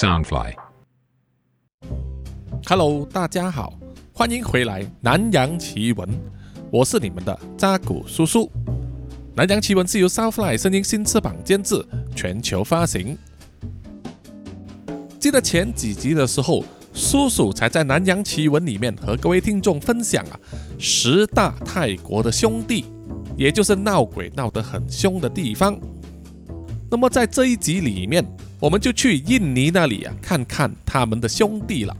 [0.00, 0.54] Soundfly。
[2.66, 3.78] Hello，大家好，
[4.14, 6.08] 欢迎回来《南洋奇闻》，
[6.70, 8.46] 我是你们的扎古叔叔。
[9.34, 11.86] 《南洋奇闻》是由 Soundfly 声音新翅膀监制，
[12.16, 13.14] 全球发行。
[15.18, 20.40] 记得前几集的时候，叔叔才在《南洋奇闻》里面和各位听众分享啊，
[20.78, 22.86] 十大泰国的兄弟，
[23.36, 25.78] 也就是闹鬼闹得很凶的地方。
[26.90, 28.24] 那么在这一集里面，
[28.60, 31.96] 我们就去印尼那里啊，看看他们的兄弟了。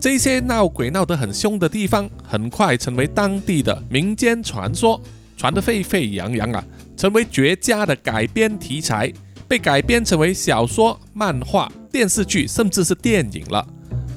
[0.00, 5.00] 这些闹鬼闹得很凶的地方，很快成为当地的民间传说，
[5.36, 6.64] 传得沸沸扬扬啊，
[6.96, 9.12] 成为绝佳的改编题材，
[9.48, 13.66] 被改编成为小说、漫画、电视剧，甚至是电影了，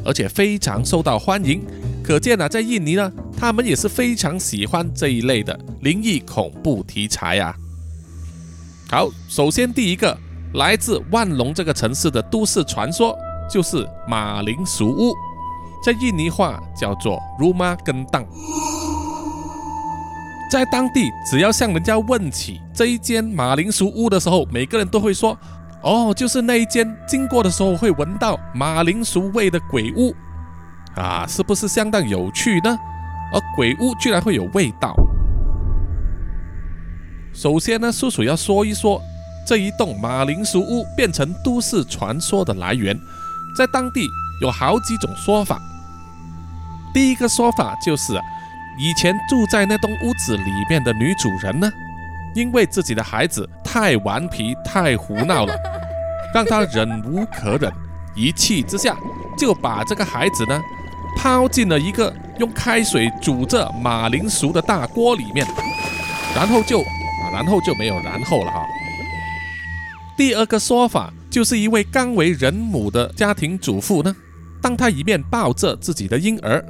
[0.03, 1.61] 而且非常受到欢迎。
[2.03, 7.55] 可见啊，在印尼呢，他们也是非常喜欢这一类的灵异恐怖题材啊。
[8.87, 10.15] 好，首先第一个
[10.55, 13.15] 来自万隆这个城市的都市传说，
[13.49, 15.13] 就是马铃薯屋。
[15.83, 18.25] 在印尼话叫做 “rumah gendang”。
[20.49, 25.37] 在当地，只要向人家问起这一间马铃薯屋的时候，每个人都会说
[25.83, 30.15] ：“哦，就是那一间经过的时候会闻到马铃薯味的鬼屋。”
[30.95, 32.77] 啊，是不是相当有趣呢？
[33.33, 34.95] 而鬼屋居然会有味道。
[37.33, 39.01] 首先呢，叔叔要说一说
[39.45, 42.99] 这一栋马铃薯屋变成都市传说的来源，
[43.55, 44.09] 在当地
[44.41, 45.59] 有好几种说法。
[46.93, 48.13] 第一个说法就是，
[48.79, 51.69] 以前住在那栋屋子里面的女主人呢，
[52.33, 55.55] 因为自己的孩子太顽皮、太胡闹了，
[56.33, 57.71] 让她忍无可忍，
[58.15, 58.97] 一气之下
[59.37, 60.59] 就把这个孩子呢
[61.17, 65.45] 抛进了一个用开水煮着马铃薯的大锅里面，
[66.35, 68.65] 然后就啊，然后就没有然后了哈。
[70.17, 74.15] 第二个说法就是一位刚为人母的家庭主妇呢，
[74.61, 76.63] 当她一面抱着自己的婴儿。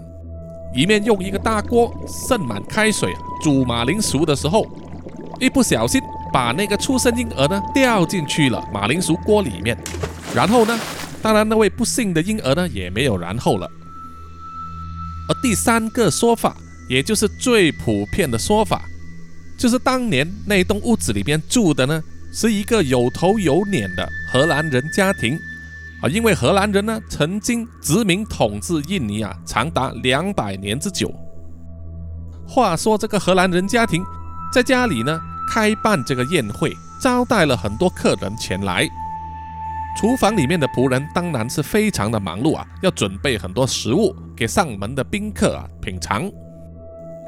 [0.74, 4.66] 一面用一个大锅盛满开水煮马铃薯的时候，
[5.40, 6.02] 一不小心
[6.34, 9.78] 把那个出生婴儿呢掉进去了马铃薯锅里面，
[10.34, 10.78] 然后呢，
[11.22, 13.70] 当然那位不幸的婴儿呢也没有然后了。
[15.30, 16.58] 而第三个说法，
[16.90, 18.82] 也就是最普遍的说法，
[19.58, 22.04] 就是当年那栋屋子里面住的呢
[22.38, 25.40] 是一个有头有脸的荷兰人家庭。
[26.02, 31.10] 啊，因为荷兰人呢曾经殖民统治印尼啊，长达两百年之久。
[32.46, 34.04] 话说这个荷兰人家庭
[34.52, 35.18] 在家里呢
[35.50, 38.86] 开办这个宴会，招待了很多客人前来。
[39.98, 46.30] 厨房里面的仆人当然是非常的忙碌啊，要准备很多食物给上门的宾客啊品尝。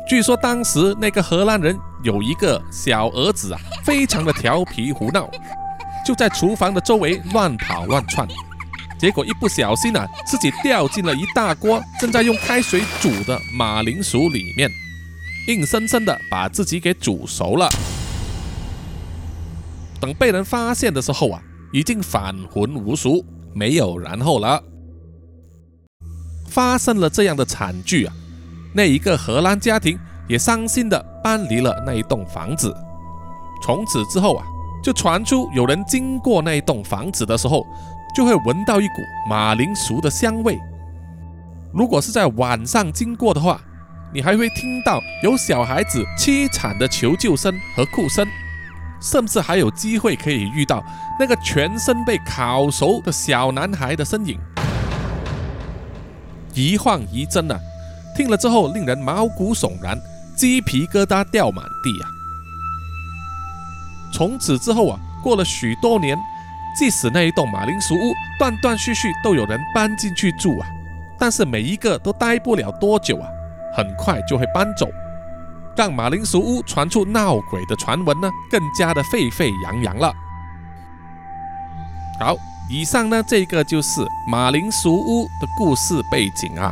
[0.06, 5.30] 据说当时那个荷兰人有一个小儿子啊，非常的调皮胡闹，
[6.06, 8.28] 就在厨房的周围乱跑乱窜。
[9.00, 14.70] 结果一不小心啊，自己掉进了一大锅正在用开水煮的马铃薯里面，
[15.48, 17.70] 硬生生的把自己给煮熟了。
[20.00, 21.42] 等被人发现的时候啊，
[21.72, 24.64] 已经返魂无术，没有然后了。
[26.48, 28.14] 发生了这样的惨剧啊，
[28.74, 32.76] 那一个荷兰家庭也伤心的搬离了那一栋房子。
[33.64, 34.46] 从此之后啊，
[34.84, 37.66] 就传出有人经过那一栋房子的时候。
[38.16, 38.94] 就会闻到一股
[39.30, 40.58] 马铃薯的香味。
[41.72, 43.62] 如果是在晚上经过的话，
[44.12, 48.26] 你还会听到有小孩子凄惨的求救声和哭声，
[49.00, 50.84] 甚至还有机会可以遇到
[51.20, 54.40] 那个全身被烤熟的小男孩的身影。
[56.56, 57.60] 一晃一真啊，
[58.16, 59.96] 听了之后令人毛骨悚然，
[60.38, 62.06] 鸡皮疙瘩掉满地啊。
[64.14, 66.18] 从此之后啊，过了许多年。
[66.78, 70.68] 即使那一栋马铃薯屋断断续续都有人搬进去住啊，
[71.18, 73.28] 但是每一个都待不了多久啊，
[73.76, 74.88] 很快就会搬走，
[75.76, 80.14] 让马铃薯屋传出闹鬼的传闻呢，更加的沸沸扬扬了。
[82.20, 82.38] 好，
[82.70, 86.72] 以上呢这个就是马铃薯屋的故事背景啊。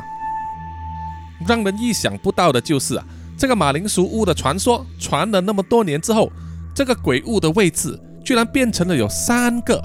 [1.47, 3.03] 让人意想不到的就是啊，
[3.37, 6.31] 这个马铃薯屋的传说传了那么多年之后，
[6.73, 9.81] 这个鬼屋的位置居然变成了有三个。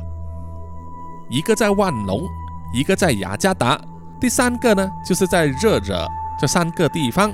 [1.30, 2.22] 一个在万隆，
[2.74, 3.80] 一个在雅加达，
[4.20, 6.06] 第三个呢，就是在热惹
[6.40, 7.32] 这三个地方。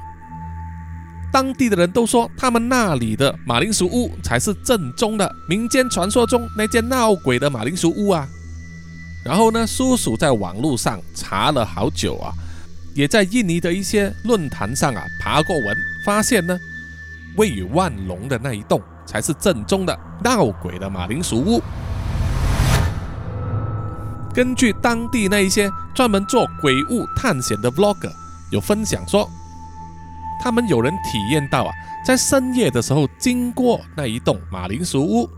[1.33, 8.27] 当地的人都说，他们那里的马铃薯屋才是正宗的民间传说中那间闹鬼的马铃薯屋啊。
[9.25, 12.33] 然后呢，叔叔在网络上查了好久啊，
[12.95, 15.77] 也在印尼的一些论坛上啊爬过文，
[16.07, 16.57] 发现呢，
[17.37, 21.61] 位于万隆的那一栋才是正宗的闹鬼的马铃薯屋。
[24.33, 28.13] 根据当地那一些专门做鬼屋探险的 vlogger
[28.53, 29.29] 有分享说，
[30.41, 31.73] 他们有人体验到啊，
[32.07, 35.29] 在深夜的时候经过那一栋马铃薯屋，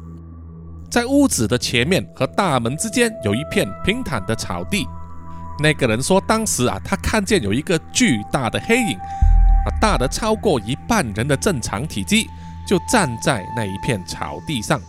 [0.91, 4.87] 在屋子的前面和大门之间有一片平坦的草地。
[5.61, 8.99] 那个人说，当时啊，他看见有一个巨大的黑影，
[9.65, 12.27] 啊，大的超过一半人的正常体积，
[12.67, 14.81] 就站在那一片草地上，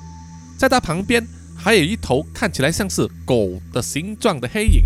[0.57, 1.25] 在他旁边
[1.57, 4.83] 还有一头看起来像是狗的形状的黑影，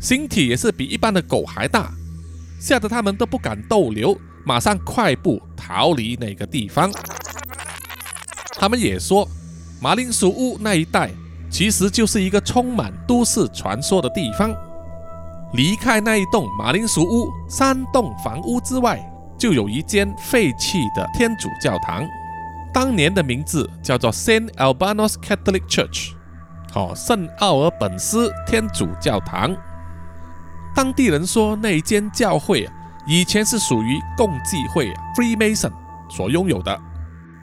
[0.00, 1.92] 形体也是比一般的狗还大，
[2.60, 6.90] 吓得他们都不敢逗留，马上快步逃离那个地方。
[8.58, 9.28] 他们也说，
[9.80, 11.10] 马铃薯屋那一带
[11.50, 14.54] 其实就是一个充满都市传说的地方。
[15.54, 18.98] 离开那一栋马铃薯屋，三栋房屋之外，
[19.38, 22.08] 就有一间废弃的天主教堂，
[22.72, 26.12] 当年的名字叫做 Saint Albanos Catholic Church，
[26.74, 29.54] 哦，圣奥尔本斯天主教堂。
[30.74, 32.66] 当地人说，那一间教会，
[33.06, 35.72] 以前是属于共济会 Freemason
[36.08, 36.72] 所拥有的。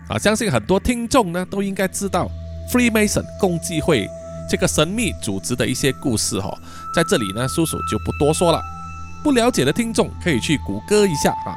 [0.07, 2.27] 啊，相信很多听众呢都应该知道
[2.73, 4.09] Freemason 共济会。
[4.49, 6.51] 这个神秘组织的一些故事哈，
[6.95, 8.59] 在这里呢，叔叔就不多说了。
[9.23, 11.55] 不了解的听众可以去谷歌一下啊。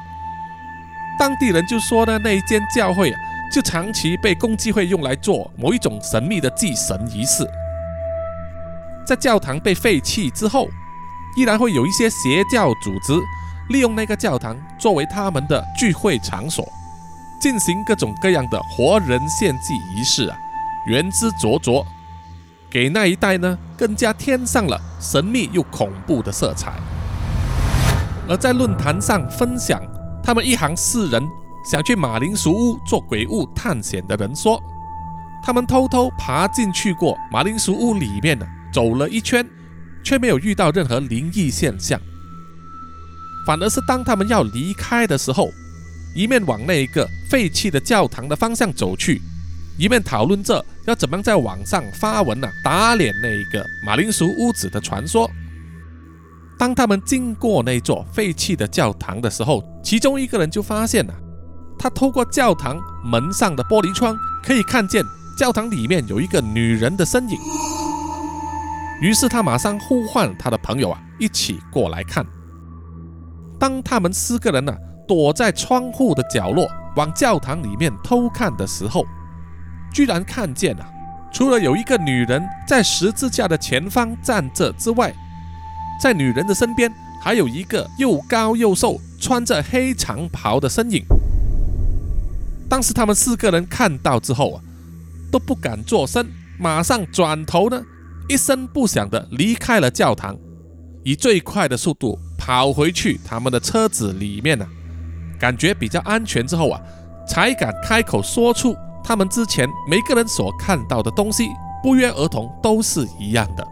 [1.19, 3.19] 当地人就说呢，那一间教会啊，
[3.55, 7.49] 就长期被共济会用来做某一种神秘的祭神仪式。
[9.07, 10.69] 在教堂被废弃之后，
[11.37, 13.15] 依然会有一些邪教组织
[13.71, 16.67] 利用那个教堂作为他们的聚会场所，
[17.41, 20.37] 进行各种各样的活人献祭仪式啊，
[20.89, 21.87] 言之灼灼。
[22.73, 26.73] 给那一带呢，更加添上了神秘又恐怖的色彩。
[28.27, 29.83] 而在论坛上分享
[30.25, 31.23] 他们一行四人
[31.71, 34.59] 想去马铃薯屋做鬼屋探险的人说，
[35.45, 39.47] 他们偷偷爬进去过马铃薯屋里面呢，走了一圈，
[40.03, 42.01] 却没有遇到任何灵异现象。
[43.47, 45.51] 反而是当他们要离开的时候，
[46.17, 49.21] 一面往那一个废弃的教堂的方向走去。
[49.79, 55.31] 一面讨论着要怎么样在网上发文呢，打脸那一个马铃薯屋子的传说。
[56.59, 61.15] 当他们经过那座废弃的教堂的时候，其中一个人就发现了，
[61.79, 65.03] 他透过教堂门上的玻璃窗可以看见
[65.37, 67.37] 教堂里面有一个女人的身影。
[69.01, 72.25] 于是他马上呼唤他的朋友啊，一起过来看。
[73.59, 74.77] 当他们四个人呢
[75.07, 79.05] 躲在窗户的角落往教堂里面偷看的时候，
[79.93, 80.87] 居然看见了，
[81.33, 85.13] 除了有一个女人在十字架的前方站着之外，
[86.01, 86.93] 在女人的身边
[87.23, 91.05] 还有一个又高又瘦、穿着黑长袍的身影。
[92.69, 94.63] 当时他们四个人看到之后啊，
[95.31, 96.27] 都不敢作声，
[96.59, 97.83] 马上转头呢，
[98.29, 100.37] 一声不响的离开了教堂，
[101.05, 104.67] 以最快的速度跑回去他们的车子里面呢，
[105.39, 106.81] 感觉比较安全之后啊，
[107.29, 108.75] 才敢开口说出。
[109.05, 111.49] 他们之前每个人所看到的东西，
[111.83, 113.67] 不约而同都是一样的。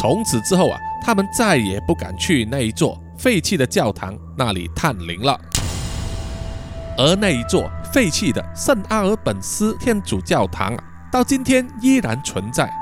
[0.00, 5.38] 从此之后啊，他们再也不敢去那一座废弃的教堂那里探灵了。
[6.96, 12.72] 而那一座废弃的圣阿尔本斯天主教堂啊，到今天依然存在。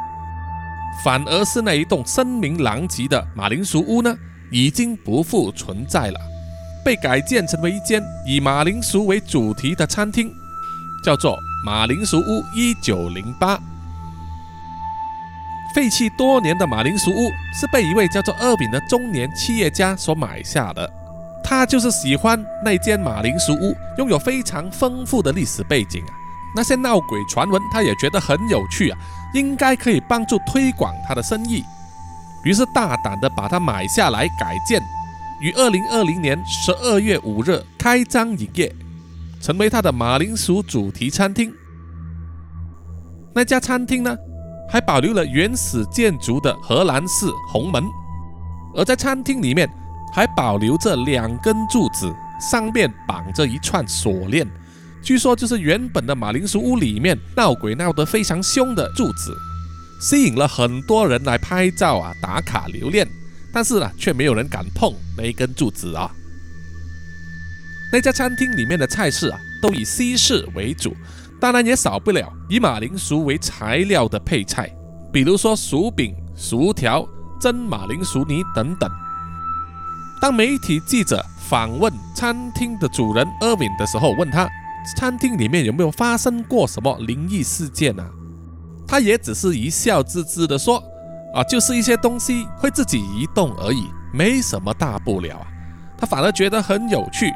[1.04, 4.14] 反而是那一栋声名狼藉的马铃薯屋呢，
[4.50, 6.20] 已经不复存在了，
[6.84, 10.30] 被改建成为一间以马铃薯为主题的餐厅，
[11.04, 11.36] 叫做。
[11.64, 13.56] 马铃薯屋一九零八，
[15.72, 20.90] 废弃多年的马铃薯屋是被一位叫做二饼的中年企业家所买下的。
[21.44, 26.10] 他就是喜欢那间马铃薯屋，拥有非常丰富的历史背景啊。
[26.56, 28.98] 那些闹鬼传闻，他也觉得很有趣啊，
[29.32, 31.62] 应该可以帮助推广他的生意。
[32.44, 34.82] 于是大胆的把它买下来改建，
[35.40, 38.74] 于二零二零年十二月五日开张营业。
[39.42, 41.52] 成为他的马铃薯主题餐厅。
[43.34, 44.16] 那家餐厅呢，
[44.70, 47.82] 还保留了原始建筑的荷兰式红门，
[48.76, 49.68] 而在餐厅里面
[50.14, 54.46] 还保留着两根柱子，上面绑着一串锁链，
[55.02, 59.36] 据说就是原本的马铃薯屋里面闹鬼闹得非常凶的柱子，
[60.00, 63.08] 吸引了很多人来拍照啊、打卡留念，
[63.52, 66.08] 但是呢，却没有人敢碰那一根柱子啊。
[67.92, 70.96] 那家餐厅里面的菜式啊，都以西式为主，
[71.38, 74.74] 当然也少不了以马铃薯为材料的配菜，
[75.12, 77.06] 比如说薯饼、薯条、
[77.38, 78.90] 蒸马铃薯泥等等。
[80.22, 84.48] 当媒体记者访问餐厅的主人阿敏的时候，问他
[84.96, 88.08] 餐厅里面有没有发生过什么灵异事件啊？
[88.88, 90.82] 他也只是一笑置之的说
[91.36, 95.46] ：“啊，就是一些东西会自己移动而已，没什么大不了啊。
[95.98, 97.30] 他反而觉得很有趣，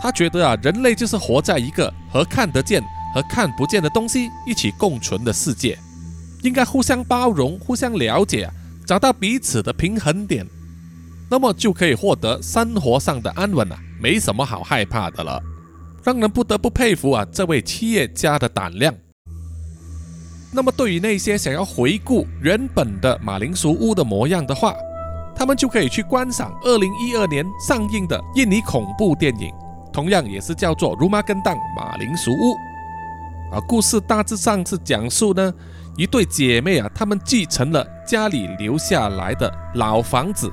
[0.00, 2.82] 他觉得啊，人类就是活在一个和看得见
[3.14, 5.78] 和看不见的东西一起共存的世界，
[6.42, 8.48] 应该互相包容、互相了解，
[8.86, 10.46] 找到彼此的平衡点，
[11.30, 15.42] 那么就可以获得生活上的安稳啊，没什么好害怕的了。
[16.04, 18.94] 让人不得不佩服啊，这位企业家的胆量。
[20.52, 24.72] 那么，对于那些想要回顾原本的马铃薯屋的模样的话，
[25.34, 29.52] 他们就可以去观赏二零一二年上映的印尼恐怖电影，
[29.96, 32.54] 同样也是叫做《如妈跟当马铃薯屋》
[33.50, 33.58] 啊。
[33.66, 35.50] 故事大致上是讲述呢
[35.96, 40.52] 一对姐妹啊，她们继承了家里留下来的老房子，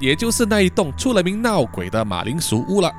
[0.00, 2.92] 也就是那一栋出了名闹鬼的马铃薯屋了。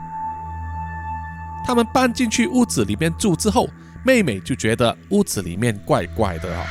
[1.67, 3.67] 他们搬进去屋子里面住之后。
[4.05, 6.65] 妹妹就觉得屋子里面怪怪的哦，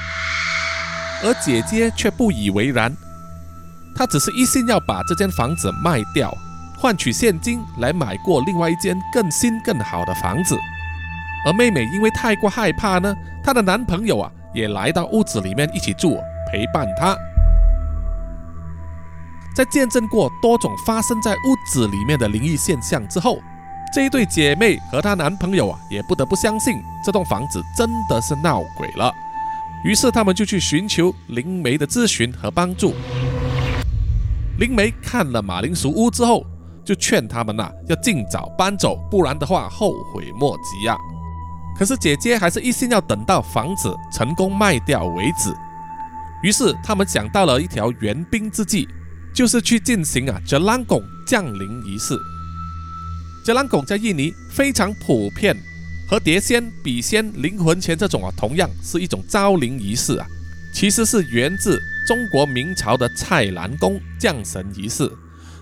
[1.24, 2.94] 而姐姐却不以为然，
[3.96, 6.30] 她只是一心要把这间房子卖掉，
[6.82, 10.58] 换取现金来买过另外一间更新更好的房子。
[11.46, 16.18] 而妹妹因为太过害怕呢，她的男朋友啊也来到屋子里面一起住，
[16.50, 17.16] 陪伴她。
[19.54, 23.38] 在见证过多种发生在屋子里面的灵异现象之后。
[23.94, 29.12] 这一对姐妹和她男朋友啊，也不得不相信这栋房子真的是闹鬼了。
[29.84, 32.94] 于是他们就去寻求灵媒的咨询和帮助。
[34.58, 36.46] 灵媒看了马铃薯屋之后，
[36.84, 40.96] 就劝他们呐要尽早搬走，不然的话后悔莫及呀。
[41.78, 45.54] 可是姐姐还是一心要等到房子成功卖掉为止。
[46.42, 48.86] 于是他们想到了一条援兵之计，
[49.34, 52.18] 就是去进行啊这拉拱降临仪式。
[53.44, 55.56] 这浪拱在印尼非常普遍，
[56.08, 60.26] 和碟仙、笔仙、灵魂签这种啊，同样是一种招灵仪式啊。
[60.74, 65.10] 其实是源自中国明朝的蔡澜宫降神仪式。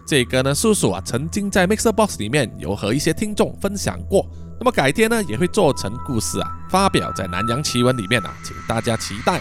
[0.07, 4.27] 这个呢，叔叔啊曾经在 Mixer Box 里面有和一些听众分享过。
[4.59, 9.41] 那么改天呢，也会做成故事啊，发表在南洋奇闻里面啊，请大家期待。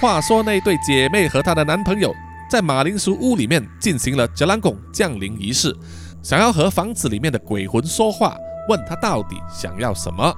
[0.00, 2.14] 话说那对姐妹和她的男朋友
[2.50, 5.76] 在马铃薯屋里面进行了这浪拱降临仪式。
[6.22, 8.36] 想要和房子里面的鬼魂说话，
[8.68, 10.34] 问他到底想要什么，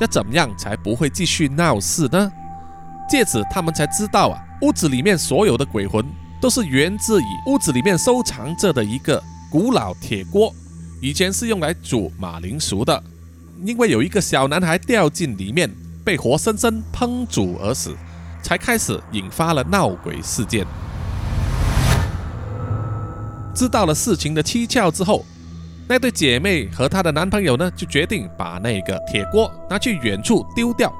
[0.00, 2.30] 要怎么样才不会继续闹事呢？
[3.08, 6.04] 借此，他们才知道啊，屋子里面所有的鬼魂
[6.44, 9.18] 都是源自于屋子里面收藏着的一个
[9.50, 10.54] 古老铁锅，
[11.00, 13.02] 以前是用来煮马铃薯的。
[13.64, 15.74] 因为有一个小男孩掉进里面，
[16.04, 17.96] 被活生生烹煮而死，
[18.42, 20.66] 才开始引发了闹鬼事件。
[23.54, 25.24] 知道了事情的蹊跷之后，
[25.88, 30.92] 那对姐妹和她的男朋友呢，就决定把那个铁锅拿去远处丢掉。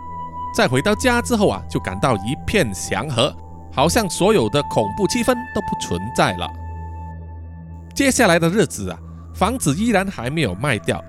[0.57, 3.31] 再回到家之后啊，就感到一片祥和，
[3.75, 6.49] 好像所有的恐怖气氛都不存在了。
[7.95, 8.99] 接下来的日子啊，
[9.35, 11.03] 房子依然还没有卖掉，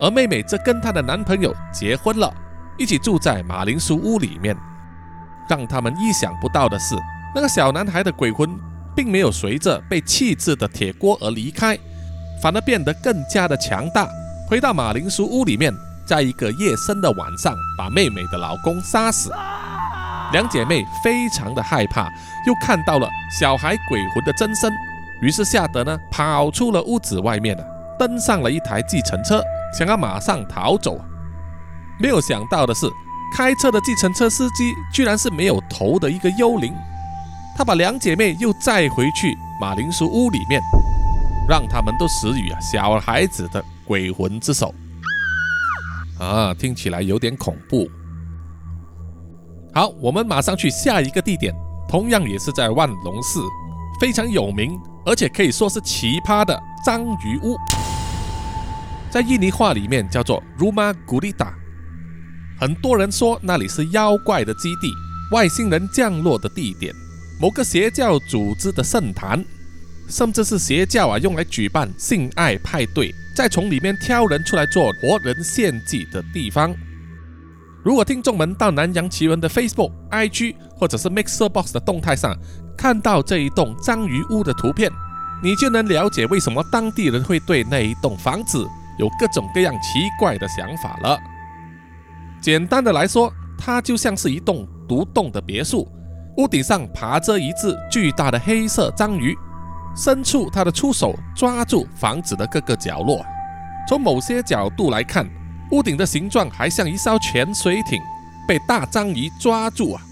[0.00, 2.32] 而妹妹则跟她的男朋友结婚了，
[2.78, 4.56] 一起住在马铃薯屋里面。
[5.48, 6.94] 让他们意想不到的是，
[7.34, 8.48] 那个小男孩的鬼魂。
[8.94, 11.78] 并没有随着被弃置的铁锅而离开，
[12.42, 14.06] 反而变得更加的强大。
[14.50, 15.72] 回到马铃薯屋里面，
[16.06, 19.32] 在一个夜深的晚上，把妹妹的老公杀死。
[20.32, 22.10] 两姐妹非常的害怕，
[22.46, 24.72] 又看到了小孩鬼魂的真身，
[25.20, 27.64] 于是吓得呢，跑出了屋子外面了，
[27.98, 29.42] 登上了一台计程车，
[29.78, 30.98] 想要马上逃走。
[32.00, 32.86] 没有想到的是，
[33.36, 36.74] 开车的计程车司机居然是没有头的一个幽灵。
[37.54, 40.60] 他把两姐妹又载回去马铃薯屋里面，
[41.46, 44.74] 让他们都死于啊小孩子的鬼魂之手。
[46.18, 47.86] 啊，听起来有点恐怖。
[49.74, 51.54] 好，我们马上去下一个地点，
[51.88, 53.38] 同样也是在万隆市，
[53.98, 57.56] 非常有名，而且可以说是奇葩的章鱼屋，
[59.10, 61.54] 在印尼话里面叫做 Ruma Gurita。
[62.60, 64.92] 很多人说那里是妖怪的基地，
[65.34, 66.94] 外星人降落的地点。
[67.40, 69.42] 某个邪教组织的圣坛，
[70.06, 76.76] 甚至是邪教啊用来举办性爱派对，再从里面挑人出来做活人献祭的地方。
[77.84, 82.32] 如果听众们到南洋奇闻的 Facebook、IG 或者是 Mixer Box 的动态上
[82.76, 84.88] 看到这一栋章鱼屋的图片，
[85.42, 88.64] 你就能了解为什么当地人会对那一栋房子
[88.98, 91.18] 有各种各样奇怪的想法了。
[92.40, 95.88] 简单的来说，它就像是一栋独栋的别墅。
[96.38, 99.36] 屋顶上爬着一只巨大的黑色章鱼，
[99.96, 103.22] 伸出它的触手抓住房子的各个角落。
[103.88, 105.28] 从某些角度来看，
[105.72, 107.98] 屋顶的形状还像一艘潜水艇
[108.46, 110.02] 被大章鱼抓住啊，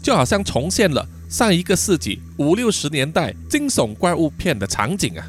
[0.00, 5.26] 就好像重现了上一个世纪五六十年代惊悚怪物片的场景啊。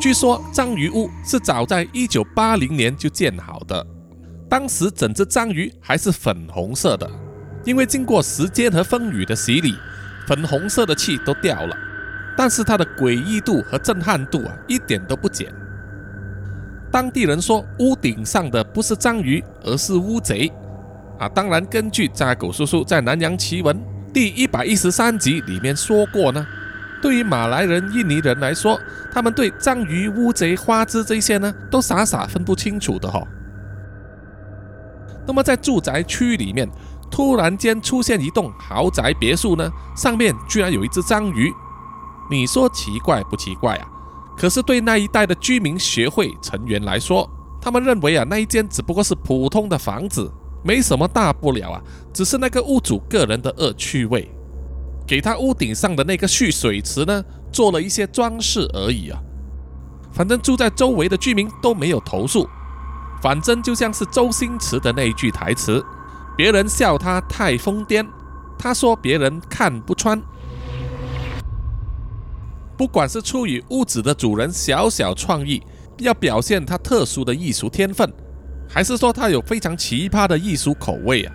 [0.00, 3.84] 据说章鱼屋是早在一九八零年就建好的，
[4.50, 7.10] 当时整只章鱼还是粉红色的，
[7.64, 9.74] 因为经过时间和风雨的洗礼，
[10.26, 11.74] 粉红色的气都掉了，
[12.36, 15.50] 但是它的诡异度和震撼度啊一点都不减。
[16.90, 20.50] 当地人说屋顶上的不是章鱼，而是乌贼
[21.18, 21.28] 啊！
[21.28, 23.76] 当然，根据扎狗叔叔在《南洋奇闻》
[24.12, 26.46] 第一百一十三集里面说过呢。
[27.00, 28.76] 对于马来人、印尼人来说，
[29.12, 33.22] 他们对章鱼、乌贼、花枝这些呢，都傻傻分不清楚的哈。
[35.26, 36.68] 那么在住宅区里面，
[37.10, 41.52] 突然间出现一栋豪宅别墅呢，上面居然有一只章鱼，
[42.30, 43.86] 你说奇怪不奇怪啊？
[44.38, 47.28] 可是对那一带的居民协会成员来说，
[47.60, 50.30] 他们认为啊，那一间只不过是普通的房子，
[50.62, 54.30] 没什么大不了啊，只是那个屋主个人的恶趣味。
[55.04, 59.18] 给他屋顶上的那个蓄水池呢，做了一些装饰而已啊。
[60.12, 62.48] 反正住在周围的居民都没有投诉。
[63.20, 65.84] 反正就像是周星驰的那一句台词
[66.36, 68.06] ：“别人笑他太疯癫，
[68.56, 70.22] 他说别人看不穿。”
[72.78, 75.60] 不管是出于屋子的主人小小创意，
[75.98, 78.08] 要表现他特殊的艺术天分，
[78.70, 81.34] 还是说他有非常奇葩的艺术口味啊，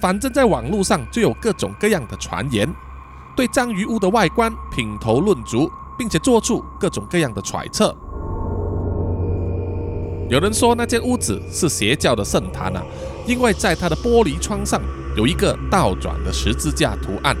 [0.00, 2.68] 反正在网络上就有各种各样的传言。
[3.36, 7.96] 对章鱼屋的外观品头论足，并且做出各种各样的揣测。
[10.28, 12.82] 有人说那间屋子是邪教的圣坛啊，
[13.28, 14.82] 因为在它的玻璃窗上
[15.16, 17.36] 有一个倒转的十字架图案，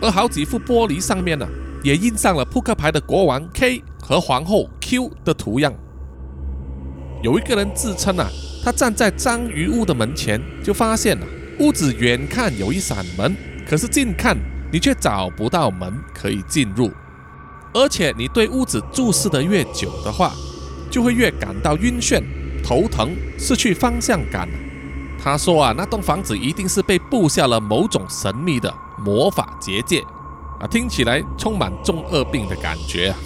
[0.00, 1.44] 而好几副玻璃上面呢
[1.82, 5.72] 也印上了扑克牌的国王 K 和皇后 Q 的图样。
[7.22, 8.28] 有一个人自称啊，
[8.64, 11.26] 他站在章鱼屋的门前，就发现了
[11.58, 13.36] 屋子远看有一扇门，
[13.68, 14.36] 可是近看。
[14.70, 16.90] 你却找不到门可以进入，
[17.72, 20.34] 而且你对屋子注视的越久的话，
[20.90, 22.22] 就会越感到晕眩、
[22.62, 24.46] 头疼、失去方向感。
[25.18, 30.04] 他说啊，那栋房子一定是被布下了某种神秘的魔法结界
[30.60, 33.14] 啊，听起来充满中二病的感觉。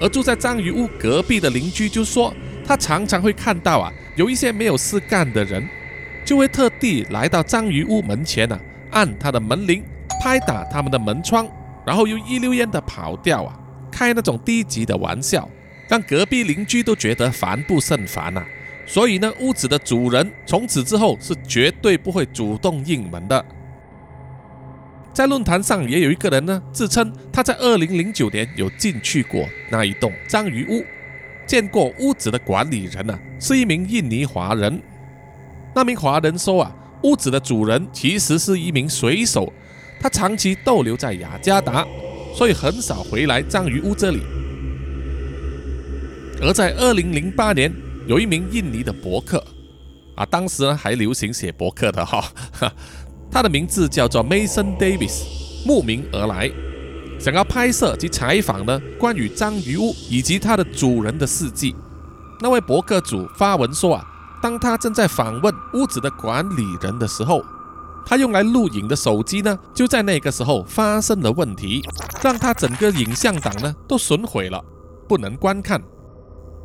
[0.00, 2.34] 而住在章鱼屋隔壁的邻居就说，
[2.66, 5.66] 他常常会看到啊，有一些没有事干的人，
[6.24, 8.58] 就会特地来到章鱼屋门前呢。
[8.90, 9.82] 按他的门铃，
[10.22, 11.48] 拍打他们的门窗，
[11.84, 13.58] 然后又一溜烟的跑掉啊！
[13.90, 15.48] 开那种低级的玩笑，
[15.88, 18.44] 让隔壁邻居都觉得烦不胜烦呐。
[18.86, 23.44] 所以呢，屋子的主人从此之后是绝对不会主动应门的。
[25.14, 30.84] 在论坛上也有一个人呢，自称他在二零零九年有进去过那一栋章鱼屋，
[31.46, 34.82] 见过屋子的管理人呢，是一名印尼华人。
[35.74, 36.76] 那名华人说啊。
[37.04, 39.52] 屋子的主人其实是一名水手，
[40.00, 41.86] 他长期逗留在雅加达，
[42.34, 44.22] 所以很少回来章鱼屋这里。
[46.40, 47.70] 而在二零零八年，
[48.06, 49.44] 有一名印尼的博客，
[50.14, 52.24] 啊，当时呢还流行写博客的哈，
[53.34, 55.24] 他的名字叫做 Mason Davis，
[55.66, 56.48] 慕名而来，
[57.18, 61.74] 想要拍摄及采访呢关于章鱼屋以及它的主人的事迹。
[62.40, 64.04] 那位博客主发文说啊。
[64.40, 67.42] 当他正在访问屋子的管理人的时候，
[68.04, 71.82] 他用来录影的手机呢，就在那个时候发生了问题，
[72.22, 74.62] 让他整个影像档呢都损毁了，
[75.08, 75.82] 不能观看。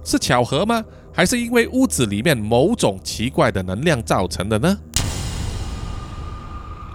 [0.04, 0.84] 是巧合吗？
[1.14, 4.78] 还是因为屋子里面某种奇怪的能量造成的呢？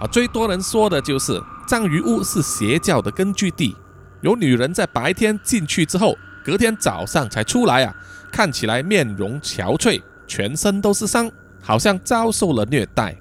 [0.07, 3.75] 最多人说的就是章鱼屋是邪教的根据地，
[4.21, 7.95] 有女人在白天进去之后，隔天早上才出来啊，
[8.31, 10.01] 看起来面容憔悴。
[10.27, 13.15] 全身都是伤，好像遭受了虐待，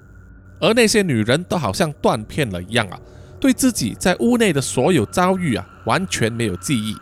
[0.58, 2.98] 而那些女人都好像断片了一样啊，
[3.38, 6.96] 对自己在屋内的所有遭遇啊完全没有记忆，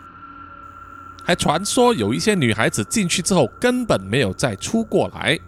[1.23, 5.39] 还传说有一些女孩子进去之后根本没有再出过来，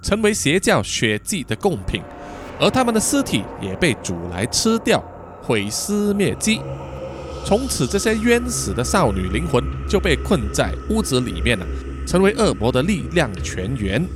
[0.00, 2.00] 成为邪教血祭的贡品，
[2.60, 5.02] 而他们的尸体也被煮来吃掉，
[5.42, 6.60] 毁尸灭迹，
[7.44, 11.66] 从此这些冤死的少女灵魂就被困在屋子里面了。
[12.06, 14.06] 成为恶魔的力量泉源，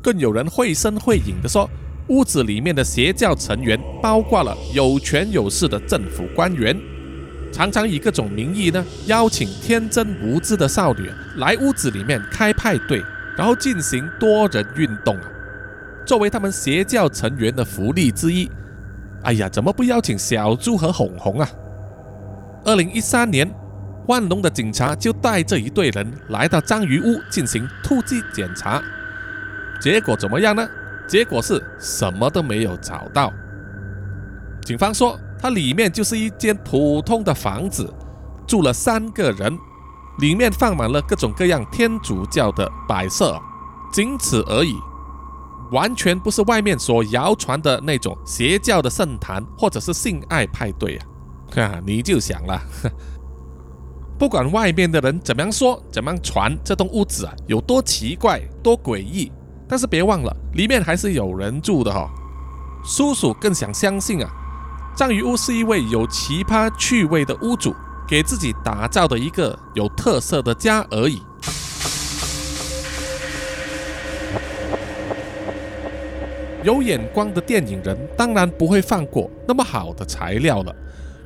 [0.00, 1.68] 更有人绘声绘影地说，
[2.06, 6.80] 屋子里面的邪教成员包括了有权有势的政府官员，
[7.50, 13.02] 常常以各种名义呢，邀请天真无知的少女来屋子里面开派对，
[13.36, 15.18] 然后进行多人运动，
[16.04, 18.50] 作为他们邪教成员的福利之一。
[19.22, 21.48] 哎呀，怎么不邀请小猪和红红啊？
[22.64, 23.48] 二零一三年。
[24.06, 28.82] 万隆的警察就带着一队人来到章鱼屋进行突击检查，
[29.80, 30.68] 结果怎么样呢？
[31.08, 33.32] 结果是什么都没有找到，
[34.62, 37.90] 警方说，它里面就是一间普通的房子，
[38.46, 39.56] 住了三个人，
[40.18, 43.40] 里面放满了各种各样天主教的摆设，
[43.90, 44.76] 仅此而已，
[45.74, 51.06] 完全不是外面所谣传的那种邪教的圣坛或者是性爱派对啊！
[51.54, 52.62] 哈，你就想了，
[54.16, 59.30] 不管外面的人怎么样说、怎么样传，这栋屋子啊有多奇怪、多诡异，
[59.68, 62.08] 但是别忘了，里面还是有人住的哈。
[62.84, 64.30] 叔叔更想相信啊，
[64.96, 67.74] 章鱼屋是一位有奇葩趣味的屋主
[68.06, 71.20] 给自己打造的一个有特色的家而已。
[76.64, 80.74] 有眼光的电影人当然不会放过那么好的材料了，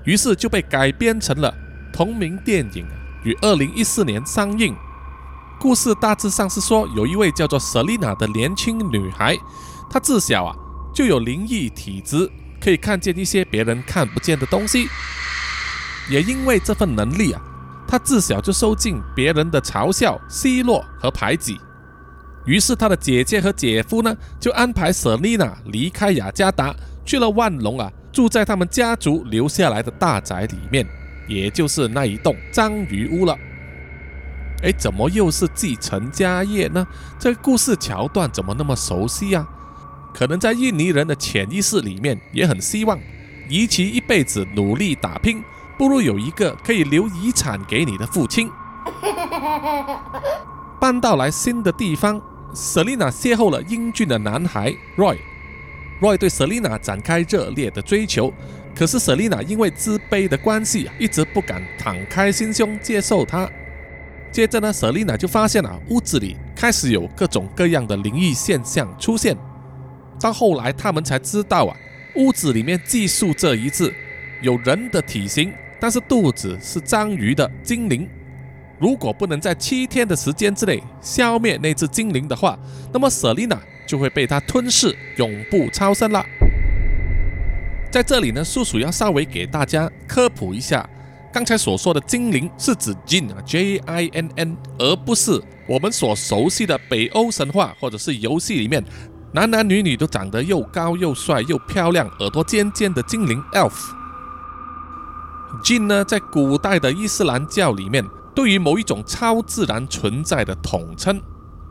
[0.05, 1.55] 于是就被改编成了
[1.93, 2.85] 同名电影，
[3.25, 4.75] 于二零一四年上映。
[5.61, 9.37] 故事大致上是说，有一位叫做 Selina 的年轻女孩，
[9.89, 10.55] 她自小啊。
[10.93, 12.29] 就有灵异体质，
[12.61, 14.89] 可以看见一些别人看不见的东西。
[16.11, 17.41] 也因为这份能力啊，
[17.87, 21.61] 她自小就受尽别人的嘲笑、奚落和排挤。
[22.49, 30.87] 于是他的姐姐和姐夫呢，就安排舍丽娜离开雅加达，去了万隆啊，住在他们家族留下来的大宅里面，
[31.29, 33.37] 也就是那一栋章鱼屋了。
[34.63, 36.87] 哎，怎么又是继承家业呢？
[37.19, 39.47] 这故事桥段怎么那么熟悉啊？
[40.15, 42.99] 可能在印尼人的潜意识里面，也很希望，
[43.51, 45.45] 与其一辈子努力打拼，
[45.77, 48.51] 不如有一个可以留遗产给你的父亲。
[50.81, 52.21] 搬到来新的地方
[52.55, 55.17] ，Selina 邂逅了英俊的男孩 Roy。
[56.01, 58.33] Roy 对 Selina 展开热烈的追求，
[58.75, 63.51] 可是 Selina 因为自卑的关系，一直不敢敞开心胸接受他。
[64.31, 69.37] 接着呢，Selina 就发现了屋子里开始有各种各样的灵异现象出现。
[70.21, 71.77] 到后来，他们才知道啊，
[72.15, 73.93] 屋子里面寄宿这一只
[74.43, 78.09] 有人的体型，但是肚子是章鱼的精灵。
[78.79, 82.59] 如果不能在七天的时间之内消灭那只精灵的话，
[82.93, 86.25] 那么瑟琳娜就会被它吞噬，永不超生了。
[87.91, 90.89] 在这里呢，叔叔要稍微给大家科普一下，
[91.33, 98.85] 刚才所说的精灵是指 Jin 啊，J I N N，而不是我们所熟悉的北欧神话或者是游戏里面。
[99.33, 103.75] 男男女女都长得又高又帅又漂亮、耳朵尖尖的精灵 elf。
[105.63, 108.03] Jin 呢，在古代的伊斯兰教里面，
[108.39, 111.21] 对于某一种超自然存在的统称，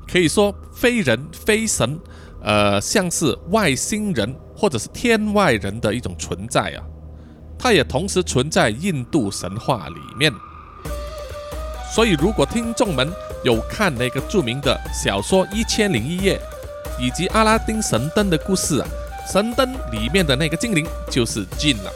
[0.06, 1.97] 可以说非人非神，
[2.43, 6.84] 呃，像是外星人或者是天外人的一种存在啊。
[7.58, 10.30] 它也同时存在印度神话里面。
[11.95, 13.10] 所以，如果听众们
[13.45, 16.38] 有看那个著名的小说《一千零一夜》。
[16.99, 18.88] 以及阿拉丁神灯的故事啊，
[19.32, 21.91] 神灯里面的那个精灵就是 Jin 了。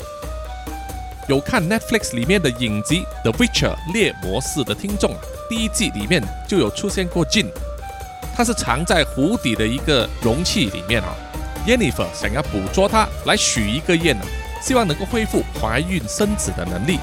[1.28, 5.16] 有看 Netflix 里面的影集《The Witcher》猎魔士的听众，
[5.48, 7.48] 第一季里面就有出现过 Jin，
[8.36, 11.16] 它是藏在湖底的一个容器里面啊。
[11.66, 14.26] Jennifer 想要捕捉它来许一个愿啊，
[14.62, 16.98] 希望能够恢复怀孕生子的能力。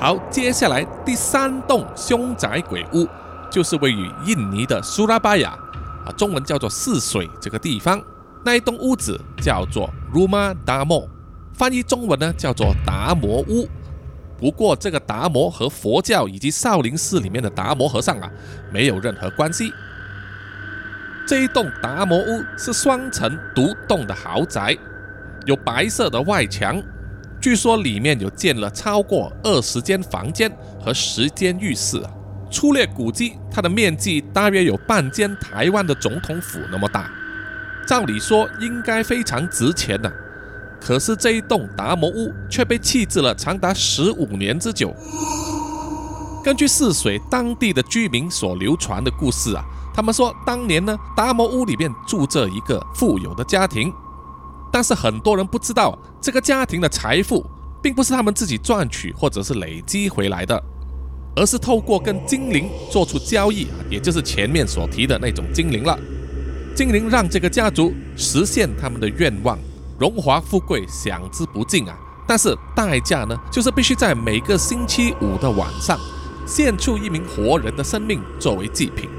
[0.00, 3.06] 好，接下来第三栋凶宅鬼屋
[3.48, 5.56] 就是位于印尼的苏拉巴雅。
[6.04, 8.02] 啊，中文叫做泗水这个地方，
[8.44, 11.06] 那一栋屋子叫做 Rumah Damo，
[11.60, 13.68] 翻译中文呢叫做达摩屋。
[14.38, 18.30] 不过这个达摩和佛教以及少林寺里面的达摩和尚啊
[18.72, 19.70] 没有任何关系。
[21.26, 24.74] 这一栋达摩屋是双层独栋的豪宅，
[25.44, 26.82] 有白色的外墙，
[27.42, 30.50] 据说里面有建了超过二十间房间
[30.82, 32.02] 和十间浴室。
[32.50, 37.10] 粗略估计，它的面积大约有半间台湾的总统府那么大。
[37.86, 40.10] 照理说应该非常值钱的，
[40.80, 44.94] 可是这一栋达摩屋却被弃置了长达十五年之久。
[46.42, 49.62] 根据泗水当地的居民所流传的故事啊，
[49.94, 53.92] 他们说当年呢，达摩屋里面住着一个富有的家庭，
[54.72, 57.44] 但是很多人不知道，这个家庭的财富
[57.82, 60.60] 并不是他们自己赚取或者是累积回来的。
[61.36, 65.96] 而是透过跟精灵做出交易，也就是前面所提的那种精灵了。
[66.74, 69.56] 精灵让这个家族实现他们的愿望，
[70.00, 71.94] 荣华富贵享之不尽啊！
[72.26, 76.00] 但是代价呢，就是必须在每个星期五的晚上
[76.46, 79.10] 献出一名活人的生命作为祭品。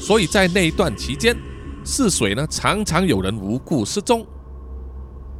[0.00, 1.36] 所以在那一段期间，
[1.84, 4.26] 泗水呢常常有人无故失踪。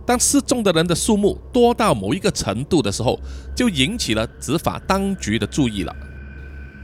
[0.07, 3.19] 当失踪的人的数目多到某一个程度的时候，
[3.57, 5.93] 就引起了执法当局的注意了。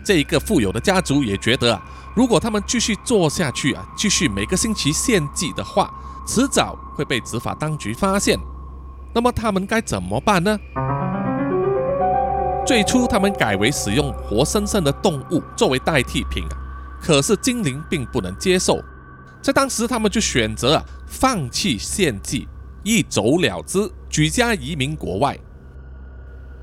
[0.04, 1.84] 这一个富有的家族也觉得啊，
[2.16, 5.92] 如果他们继续做下去啊，继续每个星期献祭的话，
[6.28, 8.38] 迟早会被执法当局发现。
[9.14, 10.60] 那么他们该怎么办呢？
[12.66, 16.54] 最初他们改为使用活生生的动物作为代替品啊，
[17.00, 18.78] 可是精灵并不能接受，
[19.40, 22.46] 在当时他们就选择啊放弃献祭，
[22.82, 25.38] 一走了之，举家移民国外。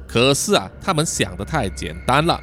[0.07, 2.39] 可是啊，他们想的太简单了，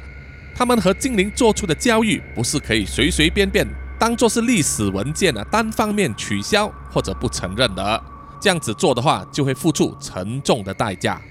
[0.53, 3.65] 他们和精灵做出的交易不是可以随随便便
[4.03, 8.03] 当做是历史文件啊单方面取消或者不承认的，
[8.37, 11.21] 这样子做的话就会付出沉重的代价。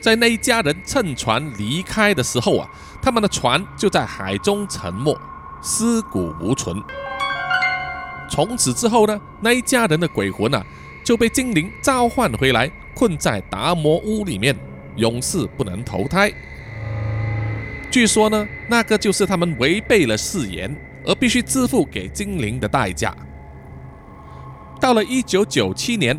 [0.00, 2.68] 在那一家人乘船离开的时候啊，
[3.00, 5.16] 他们的船就在海中沉没，
[5.62, 6.76] 尸骨无存。
[8.28, 10.66] 从此之后呢，那一家人的鬼魂啊，
[11.04, 14.58] 就被精灵召唤回来，困在达摩屋里面，
[14.96, 16.32] 永世不能投胎。
[17.92, 20.74] 据说呢，那个就是他们违背了誓言
[21.06, 23.14] 而必须支付给精灵的代价。
[24.80, 26.18] 到了一九九七年。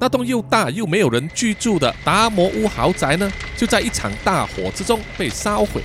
[0.00, 5.82] 那栋又大又没有人居住的达摩屋豪宅呢，就在一场大火之中被烧毁，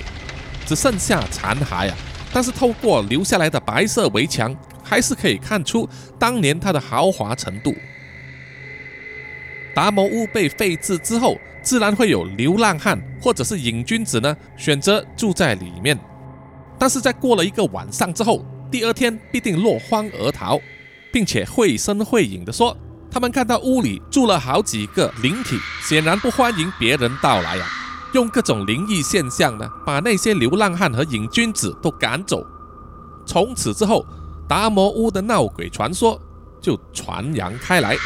[0.64, 1.96] 只剩下残骸啊！
[2.32, 7.74] 但是透过留下来的白色围墙，还是可以看出当年它的豪华程度。
[9.74, 15.98] 达摩屋被废置之后，自然会有流浪汉或者是瘾君子呢，选择住在里面。
[16.78, 20.58] 但是在过了一个晚上之后，第二天必定落荒而逃，
[21.12, 22.76] 并且绘声绘影的说。
[23.10, 27.64] 他们看到屋里住了好几个灵体，显然不欢迎别人到来呀。
[28.12, 32.44] 用各种灵异现象呢，把那些流浪汉和瘾君子都赶走。
[33.24, 34.04] 从此之后，
[34.48, 36.20] 达摩屋的闹鬼传说
[36.60, 37.96] 就传扬开来。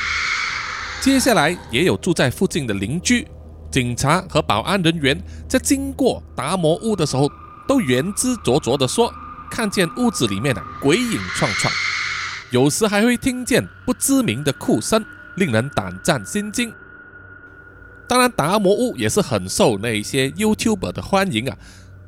[1.00, 3.26] 接下来，也有住在附近的邻居、
[3.70, 7.30] 警察和保安人员在经过达摩屋的时候，
[7.68, 9.12] 都言之凿凿地说，
[9.50, 11.70] 看见屋子里面的鬼影幢幢。
[12.50, 15.04] 有时还会听见不知名的哭声，
[15.36, 16.72] 令人胆战心惊。
[18.08, 21.58] 当然，达摩屋也是很受那些 YouTuber 的欢迎啊，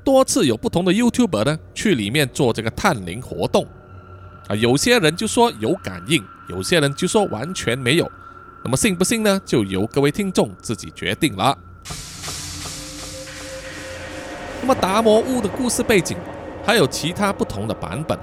[0.02, 3.68] 多次有不同的 YouTuber 呢去里面做这个探灵活动
[4.48, 4.56] 啊。
[4.56, 8.10] 有些人就说有感应，有些人就说完全没有。
[8.64, 9.38] 那么信不信呢？
[9.44, 11.58] 就由各位听众自己决定了。
[14.70, 16.16] 么达摩屋的故事背景
[16.64, 18.16] 还有其他不同的版本。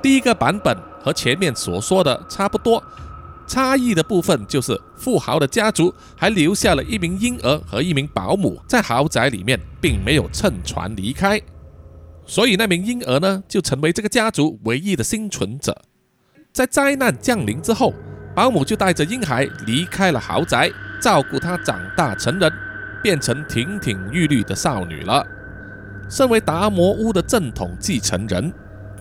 [0.00, 0.76] 第一个版本。
[1.04, 2.80] 和前面所说的差不多，
[3.44, 11.42] 差异的部分就是富豪的家族还留下了一名婴儿和一名保姆在豪宅里面，并没有乘船离开，
[12.24, 15.76] 所以那名婴儿呢就成为这个家族唯一的幸存者。
[16.52, 17.92] 在灾难降临之后，
[18.32, 22.52] 保姆就带着婴孩离开了豪宅，照顾他长大成人，
[23.02, 25.26] 变成亭亭玉立的少女了。
[26.12, 28.52] 身为达摩屋的正统继承人。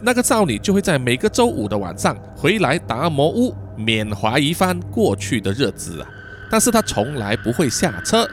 [0.01, 6.07] 那个少女就会在每个周五的晚上回来达摩屋缅怀一番过去的日子啊，
[6.49, 8.25] 但是她从来不会下车，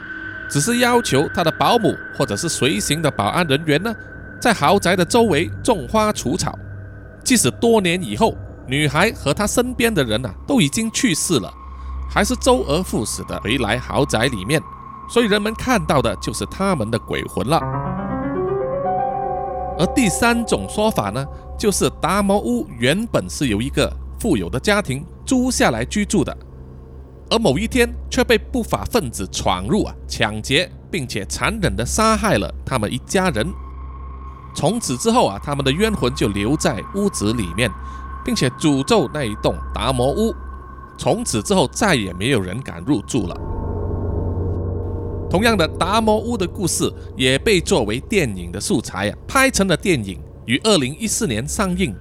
[0.49, 3.93] 只是要求她的保姆或者是随行的保安人员呢，
[4.41, 6.57] 在豪宅的周围种花除草。
[7.21, 8.33] 即使多年以后，
[8.65, 11.53] 女孩和她身边的人呐都已经去世了，
[12.09, 14.61] 还是周而复始的回来豪宅里面，
[15.09, 17.61] 所以人们看到的就是他们的鬼魂了。
[19.79, 21.25] 而第三种说法呢？
[21.57, 26.37] 就是达摩屋原本是由一个富有的家庭租下来居住的，
[27.29, 33.47] 而某一天却被不法分子闯入啊，抢劫，并且残忍的杀害了他们一家人。
[34.53, 37.71] 从此之后啊，他们的冤魂就留在屋子里面，
[38.25, 40.35] 并且诅咒那一栋达摩屋。
[40.97, 43.35] 从此之后，再也没有人敢入住了。
[45.29, 50.19] 同样的，达摩屋的故事也被作为电影的素材啊，拍成了电影。
[50.45, 51.95] 于二零一四年上映，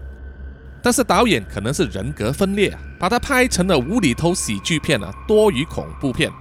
[0.83, 6.33] 但是导演可能是人格分裂，把它拍成了无厘头喜剧片啊，多于恐怖片，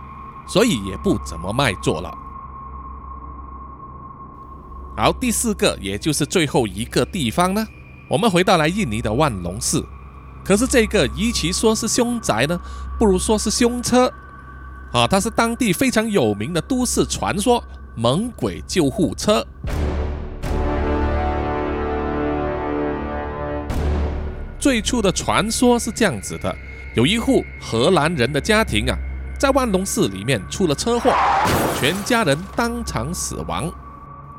[0.48, 2.10] 所以也不怎么卖座了。
[4.96, 7.68] 好，第四个，也就是最后一个地方呢，
[8.10, 9.86] 我们回到来印尼的万隆寺。
[10.46, 12.58] 可是这个与其说是凶宅呢，
[12.98, 14.10] 不如说是凶车
[14.92, 17.64] 啊，它是当地非常有名的都市传说——
[17.96, 19.46] 猛鬼救护车。
[24.60, 26.56] 最初的传说是这样子的：
[26.96, 28.98] 有一户荷兰人的家庭啊，
[29.38, 31.14] 在万隆寺里面出了车祸，
[31.80, 33.72] 全家人当场死亡。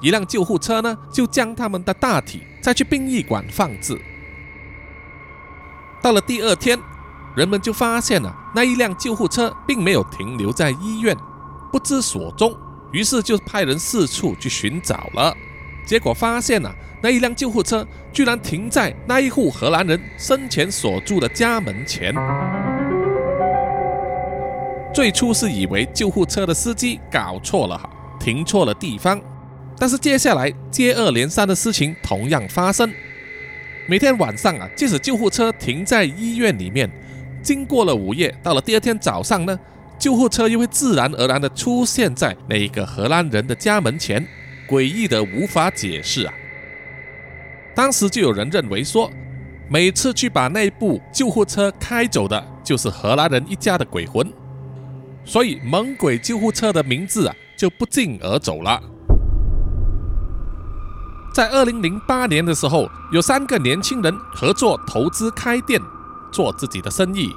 [0.00, 4.00] 一辆救护车呢，就将他们的大体再去殡仪馆放置。
[6.00, 6.78] 到了第二天，
[7.36, 11.16] 人们就发现了那一辆救护车并没有停留在医院，
[11.70, 12.56] 不知所踪，
[12.92, 15.36] 于是就派人四处去寻找了。
[15.86, 22.14] 结果发现了那一辆救护车居然停在那一户荷兰人生前所住的家门前。
[24.92, 27.88] 最初是以为救护车的司机搞错了哈，
[28.18, 29.20] 停错了地方。
[29.78, 32.92] 但是接下来接二连三的事情同样发生。
[33.86, 36.90] 每天晚上啊，即使救护车停在医院里面，
[37.48, 39.58] 经过了午夜，到了第二天早上呢，
[39.98, 44.22] 救护车又会自然而然的出现在那一个荷兰人的家门前，
[44.68, 46.34] 诡异的无法解释啊。
[47.74, 49.10] 当时就有人认为说，
[49.66, 54.30] 每次去把那部救护车开走的，就是荷兰人一家的鬼魂，
[55.24, 58.78] 所以猛鬼救护车的名字啊，就不胫而走了。
[61.32, 65.80] 在二零零八年的时候，有三个年轻人合作投资开店，
[66.30, 67.34] 做自己的生意，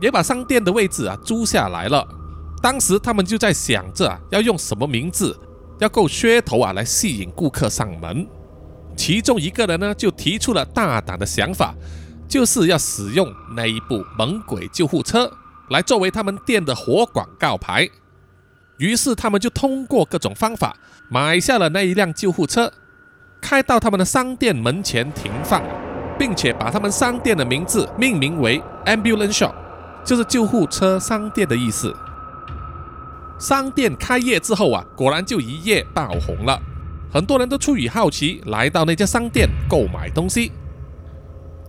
[0.00, 2.06] 也把商店的位置啊租下来了。
[2.62, 5.38] 当时他们就在想着啊，要用什么名字，
[5.78, 8.26] 要够噱头啊，来吸引顾客上门。
[8.96, 11.74] 其中一个人呢，就提出了大胆的想法，
[12.28, 15.32] 就是要使用那一部猛鬼救护车
[15.70, 17.88] 来作为他们店的活广告牌。
[18.78, 20.76] 于是他们就通过各种方法
[21.08, 22.72] 买下了那一辆救护车。
[23.42, 25.62] 开到他们的商店门前停放，
[26.20, 29.54] 并且把他们商店的名字命名为 Ambulance Shop，
[30.04, 31.96] 就是救护车商店的意思。
[33.38, 36.60] 商店开业之后啊，果然就一夜爆红了，
[37.10, 40.52] 很多人都出于好奇来到那家商店购买东西。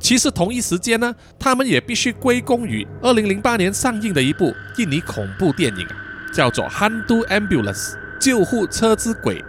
[0.01, 5.87] 其实同一时间呢，他们也必须归功于2008年上映的一部印尼恐怖电影，
[6.33, 9.41] 叫做《Handu Ambulance》救护车之鬼。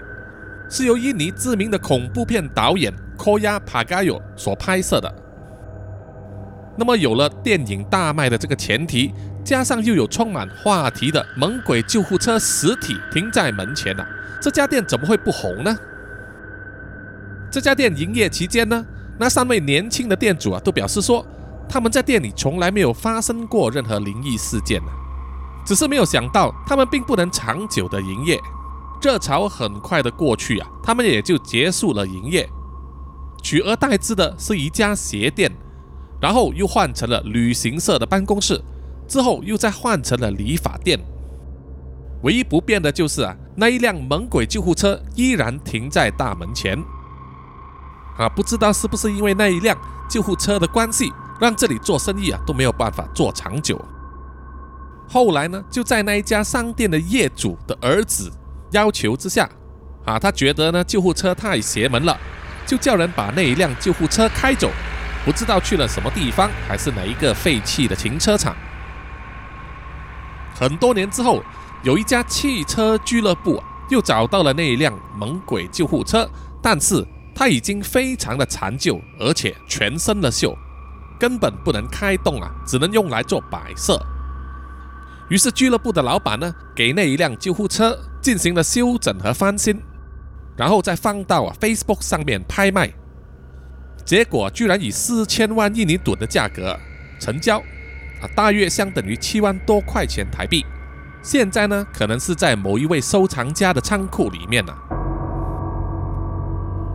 [0.70, 5.14] 是由印尼知名的恐怖片导演 Koya Pagayo 所拍摄的。
[6.76, 14.04] 那么有了电影大卖的这个前提，加上又有充满话题的猛鬼救护车实体停在门前呐，
[14.40, 15.76] 这家店怎么会不红呢？
[17.48, 18.84] 这家店营业期间呢，
[19.20, 21.24] 那三位年轻的店主啊都表示说，
[21.68, 24.90] 他们在店里从来没有发生过任何灵异事件呢，
[25.64, 28.40] 只是没有想到他们并不能长久的营业。
[29.00, 32.48] 热潮很快的过去啊，他们也就结束了营业，
[33.42, 35.50] 取而代之的是一家鞋店，
[36.20, 38.62] 然后又换成了旅行社的办公室，
[39.06, 40.98] 之后又再换成了理发店。
[42.22, 46.78] 唯一不变的就是啊，那一辆猛鬼救护车依然停在大门前。
[48.16, 49.76] 啊，不知道是不是因为那一辆
[50.08, 53.78] 救护车的关系，让这里做生意啊都没有办法做长久。
[55.08, 58.30] 后来呢，就在那一家商店的业主的儿子。
[58.70, 59.46] 要求之下，
[60.06, 62.18] 啊，他觉得呢救护车太邪门了，
[62.72, 64.70] 就叫人把那一辆救护车开走，
[65.26, 68.56] 不知道去了什么地方，还是哪一个废弃的停车场。
[70.58, 71.42] 很多年之后，
[71.82, 76.26] 有一家汽车俱乐部又找到了那一辆猛鬼救护车，
[76.62, 80.56] 但是它已经非常的残旧，而且全身的锈，
[81.20, 84.02] 根本不能开动啊，只能用来做摆设。
[85.28, 89.78] 于是俱乐部的老板呢，给那一辆救护车进行了修整和翻新，
[90.56, 92.92] 然后再放到啊 Facebook 上面拍卖，
[94.04, 96.78] 结果居然以四千万印尼盾的价格
[97.18, 97.58] 成交，
[98.20, 100.64] 啊，大约相等于七万多块钱台币。
[101.22, 104.72] 现在呢，可能是在某一位收藏家的仓库里面呢。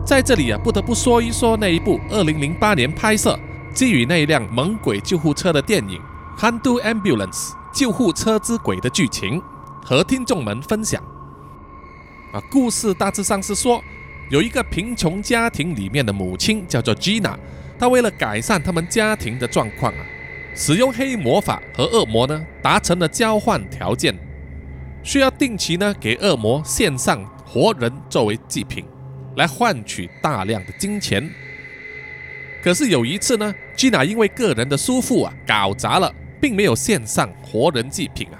[0.06, 3.38] 在这里啊，不得不说一说那一部二零零八年拍摄
[3.74, 6.00] 基于那一辆猛鬼救护车的电影
[6.40, 7.50] 《Handu Ambulance》。
[7.70, 9.40] 救护车之鬼的剧情
[9.84, 11.00] 和听众们分享。
[12.50, 13.82] 故事大致上是说，
[14.30, 17.36] 有一个贫穷家庭里面的母亲叫做 Gina，
[17.78, 20.06] 她为了改善他们家庭的状况啊，
[20.54, 24.14] 使用黑魔法和恶魔呢达成了交换条件，
[25.02, 28.84] 需要定期呢给恶魔献上活人作为祭品，
[29.36, 31.28] 来换取大量的金钱。
[32.62, 36.14] 可是有一次呢，Gina 因为个人的疏忽啊，搞砸了。
[36.40, 38.38] 并没有献上活人祭品啊，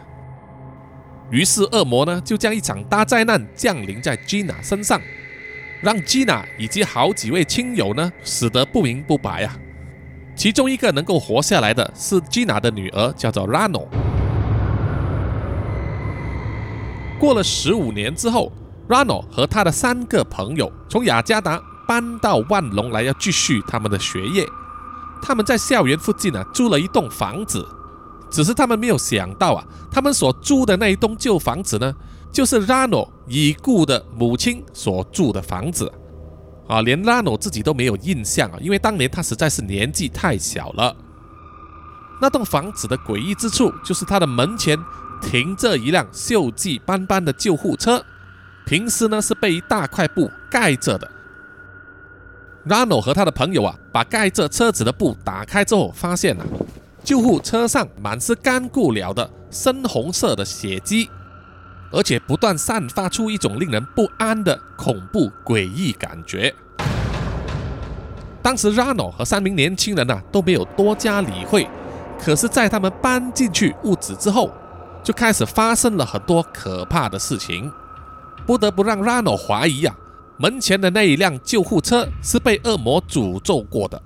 [1.30, 5.00] 于是恶魔呢就将一场大灾难降临在 Gina 身上，
[5.82, 9.56] 让 Gina 以及好几位亲友呢死得不明不白啊。
[10.34, 13.86] 其中一个能够活下来的是 Gina 的女儿，叫做 Rano。
[17.18, 18.52] 过了十五年之后
[18.88, 24.46] ，Rano 和他的三个朋友从雅加达搬到万隆来，要继续他们的学业。
[25.20, 27.66] 他们在校园附近呢租了一栋房子。
[28.30, 31.94] 只是他们没有想到啊，他们所住的那一栋旧房子呢，
[32.32, 35.92] 就是拉诺已故的母亲所住的房子
[36.66, 40.94] 啊，连拉诺自己都没有印象啊，因为当年他实在是年纪太小了。
[42.20, 44.76] 那栋房子的诡异之处，就是它的门前
[45.22, 48.04] 停着一辆锈迹斑斑的救护车，
[48.66, 51.08] 平时呢是被一大块布盖着的。
[52.64, 56.44] 拉诺和他的朋友啊，把盖着车子的布打开之后，发现啊。
[57.08, 61.08] 救护车上满是干固了的深红色的血迹，
[61.90, 66.54] 而且不断散发出一种令人不安的恐怖诡异感觉。
[68.42, 71.66] 当时 Rano 和三名年轻人呐都没有多加理会，
[72.22, 74.52] 可是，在他们搬进去屋子之后，
[75.02, 77.72] 就开始发生了很多可怕的事情，
[78.46, 79.96] 不得不让 Rano 怀疑啊，
[80.36, 84.02] 门前的那一辆救护车是被恶魔诅咒过的。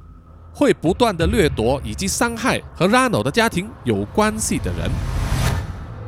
[0.53, 4.91] 会不断的掠夺以及伤害和 Rano 的家庭有关系的人，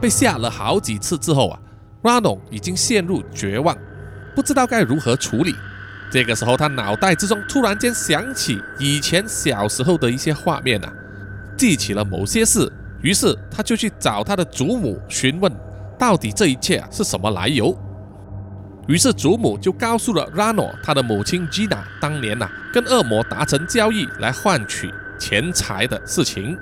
[0.01, 1.59] 被吓了好几次之后啊
[2.03, 3.77] ，Rano 已经陷入绝望，
[4.35, 5.55] 不知道该如何处理。
[6.13, 10.93] 这个时候，他脑袋之中突然间想起以前小时候的一些画面啊，
[11.57, 12.71] 记起了某些事，
[13.01, 15.51] 于是他就去找他的祖母询问，
[15.99, 17.77] 到底这一切啊是什么来由。
[18.87, 26.57] 于是祖母就告诉了 Rano，他的母亲 Gina 当年呐跟恶魔达成交易来换取钱财的事情。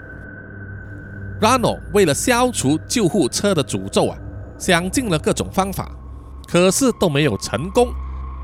[1.40, 4.16] Rano 为了消除救护车的诅咒啊，
[4.56, 5.90] 想尽了各种方法，
[6.46, 7.92] 可是都没有成功。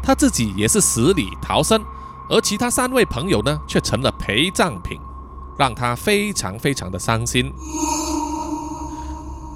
[0.02, 1.80] 他自己也是死里逃生，
[2.28, 4.98] 而其他三位朋友呢却成了陪葬品，
[5.56, 7.52] 让他非常非常的伤心。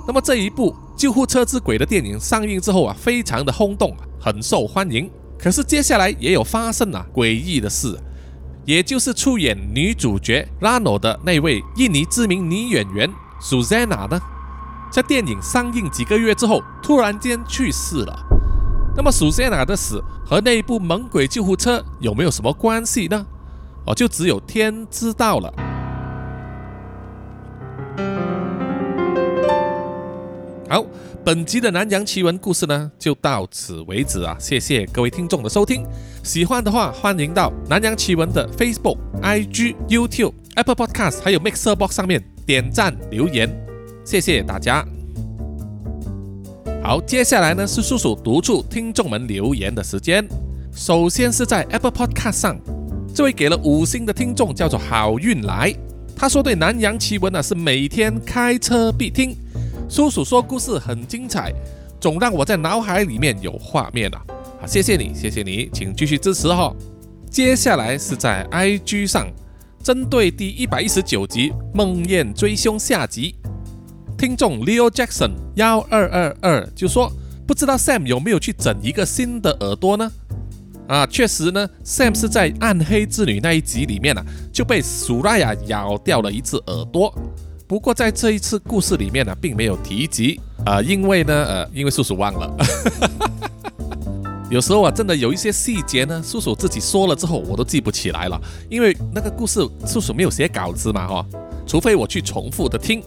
[0.06, 3.96] 那么这一部《救护车之鬼》的电影上映之后啊，非常的轰动。
[4.24, 7.98] 很受欢迎，可是接下来也有发生了诡异的事，
[8.64, 14.20] 也就是出演女主角 Rano 的那位印尼知名女演员 Susanna 呢，
[14.92, 18.16] 在电影上映几个月之后突然间去世了。
[18.96, 23.26] 那么 Susana 的死和那部《猛鬼救护车》有没有什么关系呢？
[23.84, 25.71] 哦，就只有天知道了。
[30.72, 30.86] 好。
[31.22, 34.34] 本集的南洋奇闻故事呢，就到此为止啊！
[34.40, 35.86] 谢谢各位听众的收听，
[36.24, 43.48] 喜欢的话欢迎到南洋奇闻的 Facebook、IG、YouTube、Apple Podcast 还有 Mixer Box 上面点赞留言，
[44.02, 44.82] 谢谢大家。
[46.82, 50.26] 好，接下来呢是叔叔读出听众们留言的时间。
[50.74, 52.58] 首先是在 Apple Podcast 上，
[53.14, 55.72] 这位给了五星的听众叫做好运来，
[56.16, 59.36] 他说对南洋奇闻呢是每天开车必听。
[59.92, 61.52] 叔叔说故事很精彩，
[62.00, 64.22] 总让我在脑海里面有画面啊！
[64.58, 66.74] 好，谢谢你，谢谢你，请继续支持哈。
[67.30, 69.30] 接下来是在 IG 上，
[69.82, 73.34] 针对第一百一十九集《梦魇追凶》下集，
[74.16, 77.12] 听众 Leo Jackson 幺二二二就说，
[77.46, 80.10] 不知道 Sam 有没有去整一个新的耳朵呢？
[80.88, 87.14] 啊，确实呢，Sam 是在暗黑之女那一集里面啊，就被苏拉雅咬掉了一只耳朵。
[87.72, 92.54] 不过在这一次故事里面呢，并没有提及啊，因为呢，呃，因为叔叔忘了。
[94.50, 101.26] 有时候啊，真的有一些细节呢，叔叔自己说了之后，我都记不起来了，因为那个故事叔叔没有写稿子嘛，哈，
[101.66, 103.02] 除非我去重复的听。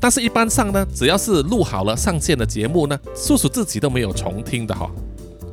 [0.00, 4.90] 但是，一般上呢，只要是录好了上线的节目呢，叔叔自己都没有重听的哈。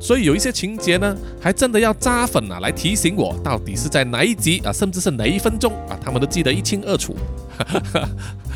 [0.00, 7.14] 所以有一些情节呢，还真的要扎粉啊来提醒我，到底是在哪一集啊，甚至是哪一分钟啊，他们都记得一清二楚。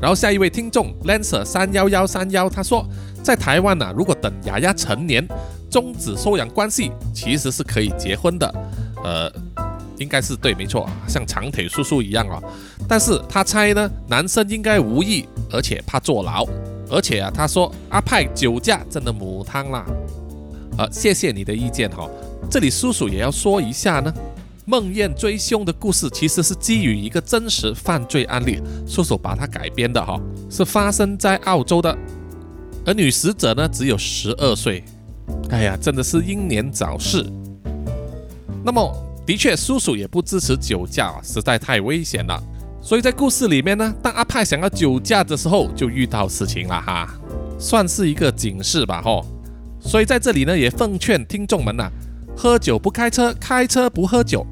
[0.00, 2.86] 然后下一位听众 Lancer 三幺幺三幺，他说
[3.22, 5.26] 在台湾呢，如果等雅雅成年，
[5.70, 8.54] 终止收养关系，其实是可以结婚的。
[9.04, 9.30] 呃，
[9.98, 12.42] 应该是对，没错，像长腿叔叔一样哦。
[12.88, 16.46] 但是他猜呢，男生应该无意，而且怕坐牢，
[16.90, 19.84] 而且啊，他说阿派酒驾真的母汤啦。
[20.78, 22.08] 呃，谢谢你的意见哈，
[22.50, 24.12] 这里叔叔也要说一下呢。
[24.66, 31.96] 梦魇追凶的故事其实是基于一个真实犯罪案例，叔叔把它改编的哈，是发生在澳洲的，
[32.84, 34.84] 而女死者呢只有十二岁，
[35.48, 37.24] 哎呀，真的是英年早逝。
[38.62, 38.94] 那么，
[39.26, 42.40] 的确，叔叔也不支持酒驾，实在太危险了。
[42.82, 47.08] 所以在故事里面呢，当阿派想要酒驾的时候，就遇到事情了哈，
[47.58, 49.20] 算是一个警示吧哈。
[49.80, 51.90] 所以在这里呢，也奉劝听众们呐，
[52.42, 54.46] 喝酒不开车，开车不喝酒。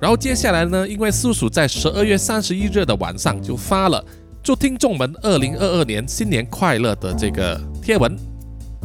[0.00, 0.86] 然后接下来呢？
[0.86, 4.04] 因为叔叔在十二月三十一日的晚上就发了
[4.44, 8.16] 祝听众们二零二二年新年快乐的这个贴文，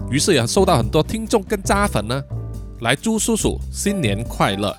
[0.10, 2.20] 于是也收到很多听众跟渣粉呢
[2.82, 4.76] 来祝叔叔新年快乐。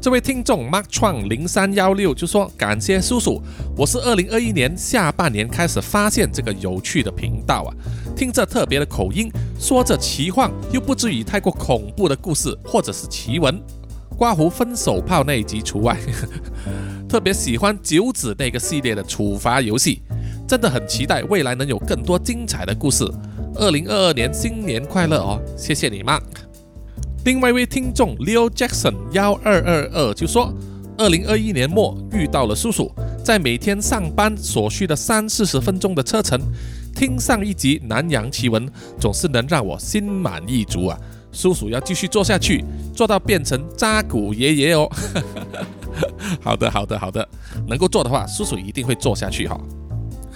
[0.00, 3.42] 这位听众 Mark 创零三幺六就说：“感谢叔叔，
[3.76, 7.68] 我是二零二一年下半年开始发现这个有趣的频道啊，
[8.16, 13.60] 听着特别的口音，说着奇幻又不至于太过恐怖的故事，或者是奇闻。”
[14.16, 15.98] 刮胡分手炮那一集除外，
[17.06, 20.00] 特别喜欢九子那个系列的处罚游戏，
[20.48, 23.04] 真的很期待未来能有更多精彩的故事。
[23.54, 26.22] 二零二二年新年快乐哦，谢谢你 Mark。
[27.24, 30.52] 另外一位听众 Leo Jackson 幺二二二就说，
[30.96, 32.90] 二零二一年末遇到了叔叔，
[33.22, 36.40] 在每天上班所需的三四十分钟的车程，
[36.96, 38.66] 听上一集《南洋奇闻》，
[38.98, 40.98] 总是能让我心满意足啊！
[41.30, 42.64] 叔叔要继续做下去，
[42.94, 44.90] 做到变成扎古爷爷哦。
[46.40, 47.28] 好的，好的，好的，
[47.68, 49.60] 能够做的话，叔叔一定会做下去哈。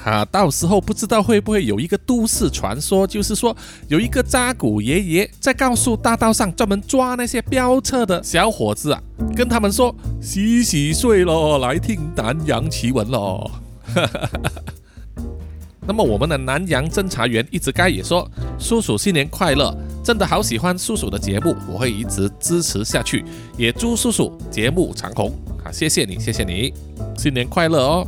[0.05, 3.57] 啊，到时候不知道会不会有一个都市传说，就是说
[3.89, 9.03] 有一个扎古爷爷在告诉大道上专门抓那些飙车的小伙子啊，
[9.35, 13.51] 跟他们说洗洗睡咯，来听南洋奇闻咯。
[15.87, 23.25] 那么我们的南洋侦查员一直该也说，叔叔新年快乐，真的好喜欢叔叔的节目，我会一直支持下去，
[23.57, 25.31] 也祝叔叔节目长红
[25.63, 25.73] 啊！
[25.73, 26.73] 谢谢你，谢谢你，
[27.17, 28.07] 新年快乐哦。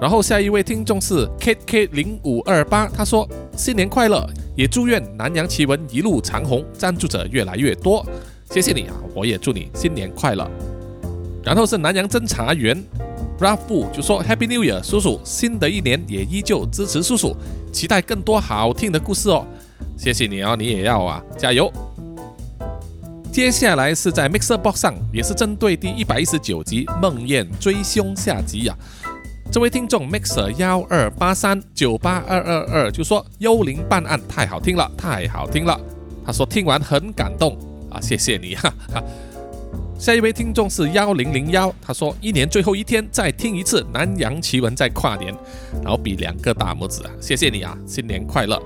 [0.00, 3.26] 然后下一位听众是 K K 零五二八，他说
[3.56, 8.04] 新年快乐，也祝愿南洋奇闻一路长虹，赞助者越来越多，
[8.50, 8.94] 谢谢你啊！
[9.14, 10.50] 我也祝你新年快乐。
[11.42, 12.82] 然后是南洋侦查员。
[13.38, 17.36] Rafu 就说 Happy New Year，叔叔，新的一年也依旧支持叔叔，
[17.70, 19.46] 期待更多好听的故事哦。
[19.94, 21.70] 谢谢你哦，你也要啊，加油。
[23.30, 28.74] 接下来是在 Mixer Box 上，也是针对第一百一十九集《梦魇追凶》下集呀。
[29.50, 35.80] 这位听众 Mixer 幺二八三九八二二二就说幽灵办案太好听了，太好听了。
[36.26, 37.56] 他说听完很感动
[37.90, 39.02] 啊，谢谢你哈哈。
[39.98, 45.34] 下一位听众是幺零零幺，他说一年最后一天再听一次《南洋奇闻》在跨年，
[45.82, 48.60] 然后比两个大拇指啊，谢谢你啊，新年快乐。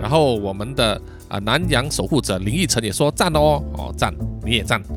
[0.00, 4.14] 然后我们的啊南洋守护者林奕晨也说赞哦，哦赞，
[4.44, 4.80] 你也赞。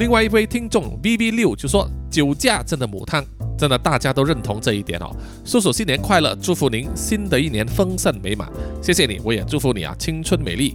[0.00, 3.22] 另外一位听众 V V 六就说酒驾真的母汤，
[3.58, 5.14] 真的大家都认同这一点哦。
[5.44, 8.50] 叔叔新年快乐，祝福您新的一年丰盛美满，
[8.82, 10.74] 谢谢你，我也祝福你啊，青春美丽。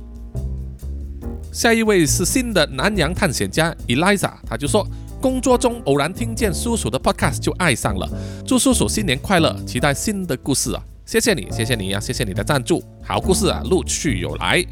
[1.51, 4.87] 下一位是新的南洋探险家 Eliza，他就说
[5.19, 8.07] 工作中偶然听见叔叔的 podcast 就爱上了，
[8.45, 10.83] 祝叔叔新年快乐，期待新的故事啊！
[11.03, 14.63] 谢谢你，谢谢你呀，谢谢你的赞助，好故事啊，陆续有来。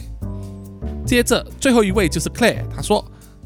[1.07, 3.03] 接着最后一位就是 Claire，他说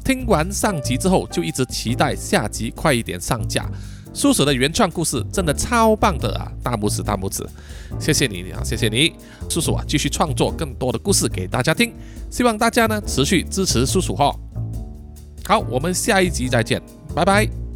[0.08, 3.68] 听完上集之后就一直期待下集快一点上架。
[4.14, 6.50] 叔叔的原创故事真的超棒的啊！
[6.62, 7.46] 大拇指，大拇指，
[8.00, 9.12] 谢谢你啊，谢谢你，
[9.50, 11.92] 叔叔啊，继续创作更多的故事给大家听，
[12.30, 14.34] 希望大家呢持续支持叔叔哈。
[15.44, 16.80] 好，我们下一集再见，
[17.14, 17.67] 拜拜。